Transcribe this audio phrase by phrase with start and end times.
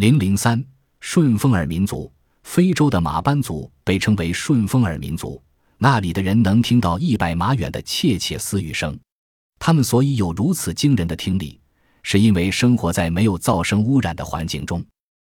[0.00, 0.64] 零零三
[1.00, 2.10] 顺风耳民族，
[2.42, 5.42] 非洲的马班族被称为顺风耳民族，
[5.76, 8.98] 那里的人能听到一百码远的窃窃私语声。
[9.58, 11.60] 他们所以有如此惊人的听力，
[12.02, 14.82] 是因为生活在没有噪声污染的环境中。